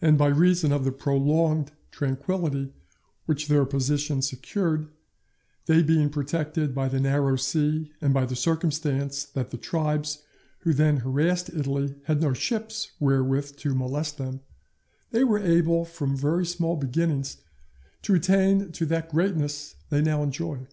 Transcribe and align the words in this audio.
And 0.00 0.16
by 0.16 0.28
reason 0.28 0.72
of 0.72 0.86
the 0.86 0.90
prolonged 0.90 1.72
tranquility 1.90 2.72
which 3.26 3.48
their 3.48 3.66
position 3.66 4.22
secured, 4.22 4.88
they 5.66 5.82
being 5.82 6.08
protected 6.08 6.74
by 6.74 6.88
the 6.88 6.98
narrow 6.98 7.36
sea 7.36 7.92
and 8.00 8.14
by 8.14 8.24
the 8.24 8.34
circumstance 8.36 9.22
that 9.22 9.50
the 9.50 9.58
tribes 9.58 10.22
who 10.60 10.72
then 10.72 11.00
harassed 11.04 11.50
Italy 11.50 11.94
had 12.04 12.22
no 12.22 12.32
ships 12.32 12.92
wherewith 12.98 13.58
to 13.58 13.74
molest 13.74 14.16
them, 14.16 14.40
they 15.10 15.24
were 15.24 15.38
able 15.38 15.84
from 15.84 16.16
very 16.16 16.46
small 16.46 16.74
beginnings 16.74 17.36
to 18.00 18.14
attain 18.14 18.72
to 18.72 18.86
that 18.86 19.10
greatness 19.10 19.74
they 19.90 20.00
now 20.00 20.22
enjoy. 20.22 20.66